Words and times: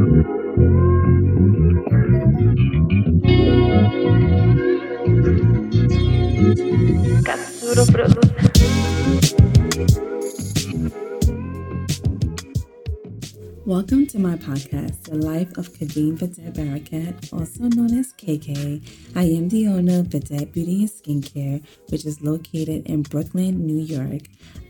Welcome 0.00 0.24
to 14.06 14.18
my 14.18 14.36
podcast, 14.36 15.02
The 15.02 15.16
Life 15.20 15.58
of 15.58 15.70
Kadeem 15.74 16.16
Vedette 16.16 16.54
Barakat, 16.54 17.30
also 17.34 17.64
known 17.64 17.98
as 17.98 18.14
KK. 18.14 18.82
I 19.14 19.24
am 19.24 19.50
the 19.50 19.68
owner 19.68 20.00
of 20.00 20.06
Vedette 20.06 20.50
Beauty 20.54 20.80
and 20.80 20.90
Skincare, 20.90 21.62
which 21.90 22.06
is 22.06 22.22
located 22.22 22.86
in 22.86 23.02
Brooklyn, 23.02 23.66
New 23.66 23.84
York. 23.84 24.22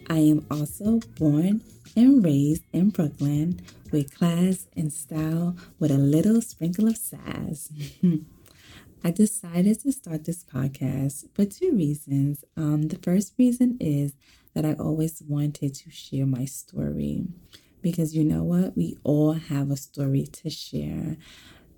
I 0.08 0.18
am 0.18 0.44
also 0.50 0.98
born 1.16 1.62
and 1.96 2.24
raised 2.24 2.64
in 2.72 2.90
Brooklyn 2.90 3.60
with 3.90 4.14
class 4.16 4.66
and 4.76 4.92
style 4.92 5.56
with 5.78 5.90
a 5.90 5.98
little 5.98 6.40
sprinkle 6.40 6.88
of 6.88 6.96
sass. 6.96 7.72
I 9.04 9.10
decided 9.10 9.80
to 9.80 9.92
start 9.92 10.24
this 10.24 10.44
podcast 10.44 11.24
for 11.34 11.44
two 11.44 11.72
reasons. 11.72 12.44
Um, 12.56 12.88
the 12.88 12.98
first 12.98 13.34
reason 13.38 13.78
is 13.80 14.12
that 14.54 14.66
I 14.66 14.74
always 14.74 15.22
wanted 15.26 15.74
to 15.74 15.90
share 15.90 16.26
my 16.26 16.44
story 16.44 17.24
because 17.82 18.14
you 18.14 18.24
know 18.24 18.44
what? 18.44 18.76
We 18.76 18.96
all 19.04 19.32
have 19.32 19.70
a 19.70 19.76
story 19.76 20.24
to 20.24 20.50
share. 20.50 21.16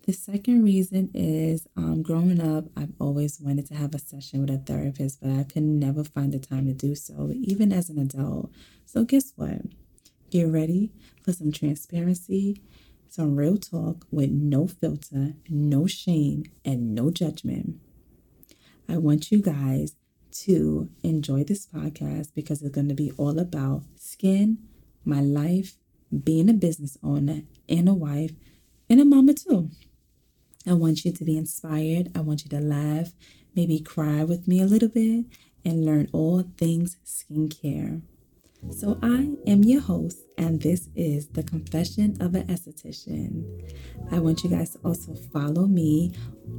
The 0.04 0.12
second 0.12 0.64
reason 0.64 1.10
is 1.14 1.68
um, 1.76 2.02
growing 2.02 2.40
up, 2.40 2.64
I've 2.76 2.92
always 2.98 3.40
wanted 3.40 3.66
to 3.66 3.74
have 3.74 3.94
a 3.94 4.00
session 4.00 4.40
with 4.40 4.50
a 4.50 4.58
therapist, 4.58 5.20
but 5.20 5.30
I 5.30 5.44
could 5.44 5.62
never 5.62 6.02
find 6.02 6.32
the 6.32 6.40
time 6.40 6.66
to 6.66 6.72
do 6.72 6.96
so, 6.96 7.30
even 7.32 7.72
as 7.72 7.88
an 7.88 8.00
adult. 8.00 8.50
So, 8.84 9.04
guess 9.04 9.32
what? 9.36 9.60
Get 10.32 10.48
ready 10.48 10.90
for 11.22 11.34
some 11.34 11.52
transparency, 11.52 12.62
some 13.06 13.36
real 13.36 13.58
talk 13.58 14.06
with 14.10 14.30
no 14.30 14.66
filter, 14.66 15.34
no 15.50 15.86
shame, 15.86 16.44
and 16.64 16.94
no 16.94 17.10
judgment. 17.10 17.76
I 18.88 18.96
want 18.96 19.30
you 19.30 19.42
guys 19.42 19.94
to 20.46 20.88
enjoy 21.02 21.44
this 21.44 21.66
podcast 21.66 22.30
because 22.34 22.62
it's 22.62 22.74
going 22.74 22.88
to 22.88 22.94
be 22.94 23.12
all 23.18 23.38
about 23.38 23.82
skin, 23.96 24.56
my 25.04 25.20
life, 25.20 25.74
being 26.24 26.48
a 26.48 26.54
business 26.54 26.96
owner 27.02 27.42
and 27.68 27.86
a 27.86 27.92
wife 27.92 28.32
and 28.88 29.02
a 29.02 29.04
mama 29.04 29.34
too. 29.34 29.68
I 30.66 30.72
want 30.72 31.04
you 31.04 31.12
to 31.12 31.24
be 31.26 31.36
inspired. 31.36 32.10
I 32.16 32.22
want 32.22 32.44
you 32.44 32.48
to 32.48 32.60
laugh, 32.60 33.12
maybe 33.54 33.80
cry 33.80 34.24
with 34.24 34.48
me 34.48 34.62
a 34.62 34.66
little 34.66 34.88
bit, 34.88 35.26
and 35.62 35.84
learn 35.84 36.08
all 36.10 36.44
things 36.56 36.96
skincare. 37.04 38.00
So, 38.70 38.96
I 39.02 39.34
am 39.46 39.64
your 39.64 39.80
host, 39.80 40.18
and 40.38 40.62
this 40.62 40.88
is 40.94 41.26
The 41.28 41.42
Confession 41.42 42.16
of 42.20 42.36
an 42.36 42.46
Esthetician. 42.46 43.44
I 44.10 44.18
want 44.20 44.44
you 44.44 44.50
guys 44.50 44.70
to 44.70 44.78
also 44.84 45.14
follow 45.32 45.66
me 45.66 46.12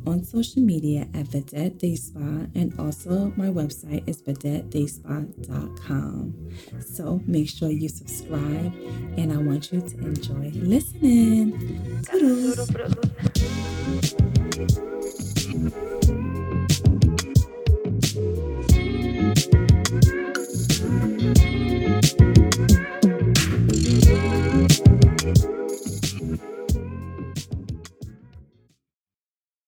on 0.06 0.22
social 0.24 0.62
media 0.62 1.08
at 1.14 1.28
Vedette 1.28 1.78
Day 1.80 1.96
Spa, 1.96 2.48
and 2.56 2.78
also 2.78 3.32
my 3.38 3.48
website 3.48 4.04
is 4.08 4.22
vedettedayspa.com. 4.22 6.50
So, 6.86 7.22
make 7.26 7.48
sure 7.50 7.70
you 7.70 7.88
subscribe, 7.90 8.74
and 9.18 9.32
I 9.32 9.38
want 9.38 9.72
you 9.72 9.82
to 9.82 9.98
enjoy 10.00 10.52
listening. 10.56 12.04
Toodles. 12.04 12.70